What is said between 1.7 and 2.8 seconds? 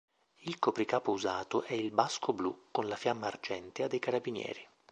il basco blu